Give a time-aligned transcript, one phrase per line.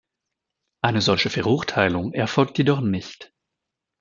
[0.81, 3.31] Eine solche Verurteilung erfolgte jedoch nicht.